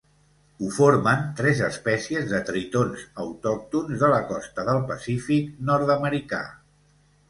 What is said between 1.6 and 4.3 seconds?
espècies de tritons autòctons de la